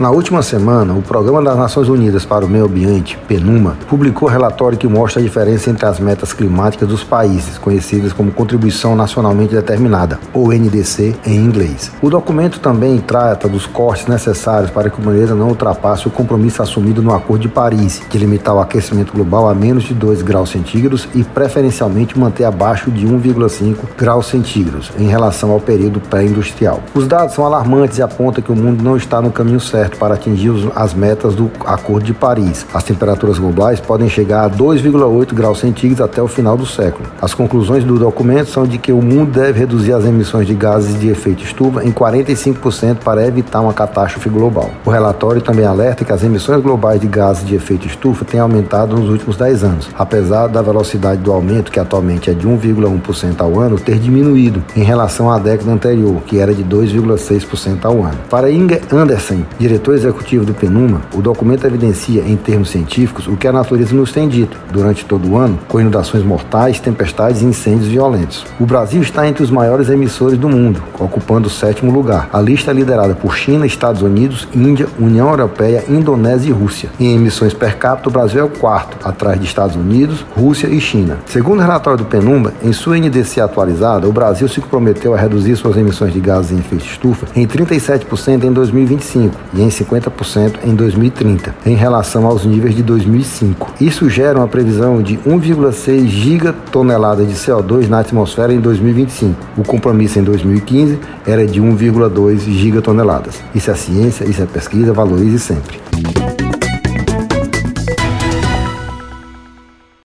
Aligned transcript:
Na 0.00 0.10
última 0.10 0.40
semana, 0.40 0.94
o 0.94 1.02
Programa 1.02 1.42
das 1.42 1.58
Nações 1.58 1.86
Unidas 1.86 2.24
para 2.24 2.46
o 2.46 2.48
Meio 2.48 2.64
Ambiente, 2.64 3.18
PNUMA, 3.28 3.76
publicou 3.86 4.30
relatório 4.30 4.78
que 4.78 4.88
mostra 4.88 5.20
a 5.20 5.22
diferença 5.22 5.68
entre 5.68 5.84
as 5.84 6.00
metas 6.00 6.32
climáticas 6.32 6.88
dos 6.88 7.04
países, 7.04 7.58
conhecidas 7.58 8.10
como 8.10 8.32
Contribuição 8.32 8.96
Nacionalmente 8.96 9.54
Determinada, 9.54 10.18
ou 10.32 10.54
NDC 10.54 11.14
em 11.26 11.36
inglês. 11.36 11.92
O 12.00 12.08
documento 12.08 12.60
também 12.60 12.96
trata 12.96 13.46
dos 13.46 13.66
cortes 13.66 14.06
necessários 14.06 14.70
para 14.70 14.88
que 14.88 14.98
o 14.98 15.02
planeta 15.02 15.34
não 15.34 15.48
ultrapasse 15.48 16.08
o 16.08 16.10
compromisso 16.10 16.62
assumido 16.62 17.02
no 17.02 17.12
Acordo 17.12 17.42
de 17.42 17.48
Paris, 17.50 18.00
de 18.08 18.16
limitar 18.16 18.54
o 18.54 18.60
aquecimento 18.60 19.12
global 19.12 19.50
a 19.50 19.54
menos 19.54 19.84
de 19.84 19.92
2 19.92 20.22
graus 20.22 20.48
centígrados 20.48 21.06
e 21.14 21.22
preferencialmente 21.22 22.18
manter 22.18 22.44
abaixo 22.44 22.90
de 22.90 23.06
1,5 23.06 23.76
graus 23.98 24.28
centígrados 24.28 24.90
em 24.98 25.08
relação 25.08 25.50
ao 25.50 25.60
período 25.60 26.00
pré-industrial. 26.00 26.80
Os 26.94 27.06
dados 27.06 27.34
são 27.34 27.44
alarmantes 27.44 27.98
e 27.98 28.02
apontam 28.02 28.42
que 28.42 28.50
o 28.50 28.56
mundo 28.56 28.82
não 28.82 28.96
está 28.96 29.20
no 29.20 29.30
caminho 29.30 29.60
certo 29.60 29.89
certo 29.90 29.98
para 29.98 30.14
atingir 30.14 30.50
as 30.74 30.94
metas 30.94 31.34
do 31.34 31.50
Acordo 31.64 32.04
de 32.04 32.14
Paris. 32.14 32.66
As 32.72 32.84
temperaturas 32.84 33.38
globais 33.38 33.80
podem 33.80 34.08
chegar 34.08 34.44
a 34.44 34.50
2,8 34.50 35.34
graus 35.34 35.58
centígrados 35.58 36.00
até 36.00 36.22
o 36.22 36.28
final 36.28 36.56
do 36.56 36.66
século. 36.66 37.08
As 37.20 37.34
conclusões 37.34 37.84
do 37.84 37.98
documento 37.98 38.50
são 38.50 38.66
de 38.66 38.78
que 38.78 38.92
o 38.92 39.02
mundo 39.02 39.32
deve 39.32 39.58
reduzir 39.58 39.92
as 39.92 40.04
emissões 40.04 40.46
de 40.46 40.54
gases 40.54 40.98
de 40.98 41.08
efeito 41.08 41.44
estufa 41.44 41.84
em 41.84 41.92
45% 41.92 42.98
para 43.04 43.26
evitar 43.26 43.60
uma 43.60 43.72
catástrofe 43.72 44.28
global. 44.28 44.70
O 44.84 44.90
relatório 44.90 45.40
também 45.40 45.64
alerta 45.64 46.04
que 46.04 46.12
as 46.12 46.22
emissões 46.22 46.62
globais 46.62 47.00
de 47.00 47.06
gases 47.06 47.46
de 47.46 47.54
efeito 47.54 47.86
estufa 47.86 48.24
têm 48.24 48.40
aumentado 48.40 48.96
nos 48.96 49.08
últimos 49.08 49.36
10 49.36 49.64
anos, 49.64 49.88
apesar 49.98 50.46
da 50.46 50.62
velocidade 50.62 51.20
do 51.20 51.32
aumento, 51.32 51.70
que 51.70 51.80
atualmente 51.80 52.30
é 52.30 52.34
de 52.34 52.46
1,1% 52.46 53.40
ao 53.40 53.58
ano, 53.58 53.78
ter 53.78 53.98
diminuído 53.98 54.62
em 54.76 54.82
relação 54.82 55.30
à 55.30 55.38
década 55.38 55.70
anterior, 55.70 56.20
que 56.26 56.38
era 56.38 56.54
de 56.54 56.64
2,6% 56.64 57.84
ao 57.84 58.02
ano. 58.02 58.18
Para 58.28 58.50
Inge 58.50 58.80
Andersen, 58.92 59.46
diretor 59.58 59.79
diretor 59.80 59.94
executivo 59.94 60.44
do 60.44 60.52
PNUMA, 60.52 61.00
o 61.14 61.22
documento 61.22 61.66
evidencia, 61.66 62.22
em 62.22 62.36
termos 62.36 62.68
científicos, 62.68 63.26
o 63.26 63.36
que 63.36 63.48
a 63.48 63.52
natureza 63.52 63.94
nos 63.94 64.12
tem 64.12 64.28
dito 64.28 64.56
durante 64.70 65.04
todo 65.04 65.30
o 65.30 65.38
ano, 65.38 65.58
com 65.66 65.80
inundações 65.80 66.22
mortais, 66.22 66.78
tempestades 66.78 67.40
e 67.40 67.46
incêndios 67.46 67.88
violentos. 67.88 68.44
O 68.60 68.66
Brasil 68.66 69.00
está 69.00 69.26
entre 69.26 69.42
os 69.42 69.50
maiores 69.50 69.88
emissores 69.88 70.38
do 70.38 70.48
mundo, 70.48 70.82
ocupando 70.98 71.48
o 71.48 71.50
sétimo 71.50 71.90
lugar. 71.90 72.28
A 72.32 72.40
lista 72.40 72.70
é 72.70 72.74
liderada 72.74 73.14
por 73.14 73.34
China, 73.34 73.64
Estados 73.64 74.02
Unidos, 74.02 74.46
Índia, 74.54 74.86
União 74.98 75.30
Europeia, 75.30 75.84
Indonésia 75.88 76.50
e 76.50 76.52
Rússia. 76.52 76.90
Em 77.00 77.14
emissões 77.14 77.54
per 77.54 77.78
capita, 77.78 78.10
o 78.10 78.12
Brasil 78.12 78.40
é 78.40 78.44
o 78.44 78.50
quarto, 78.50 78.96
atrás 79.02 79.40
de 79.40 79.46
Estados 79.46 79.76
Unidos, 79.76 80.24
Rússia 80.36 80.66
e 80.66 80.80
China. 80.80 81.18
Segundo 81.26 81.60
o 81.60 81.62
relatório 81.62 81.98
do 81.98 82.04
PNUMA, 82.04 82.52
em 82.62 82.72
sua 82.72 82.98
NDC 82.98 83.40
atualizada, 83.40 84.06
o 84.06 84.12
Brasil 84.12 84.48
se 84.48 84.60
comprometeu 84.60 85.14
a 85.14 85.18
reduzir 85.18 85.56
suas 85.56 85.76
emissões 85.76 86.12
de 86.12 86.20
gases 86.20 86.52
em 86.52 86.58
efeito 86.58 86.84
estufa 86.84 87.26
em 87.34 87.46
37% 87.46 88.44
em 88.44 88.52
2025 88.52 89.34
e 89.54 89.62
em 89.62 89.69
50% 89.70 90.60
em 90.64 90.74
2030, 90.74 91.54
em 91.64 91.74
relação 91.74 92.26
aos 92.26 92.44
níveis 92.44 92.74
de 92.74 92.82
2005. 92.82 93.74
Isso 93.80 94.08
gera 94.08 94.38
uma 94.38 94.48
previsão 94.48 95.02
de 95.02 95.16
1,6 95.18 96.06
gigatoneladas 96.06 97.28
de 97.28 97.34
CO2 97.34 97.88
na 97.88 98.00
atmosfera 98.00 98.52
em 98.52 98.60
2025. 98.60 99.34
O 99.56 99.62
compromisso 99.62 100.18
em 100.18 100.22
2015 100.22 100.98
era 101.26 101.46
de 101.46 101.60
1,2 101.60 102.38
gigatoneladas. 102.40 103.42
Isso 103.54 103.70
é 103.70 103.74
ciência, 103.74 104.24
isso 104.24 104.42
é 104.42 104.46
pesquisa, 104.46 104.92
valorize 104.92 105.38
sempre. 105.38 106.39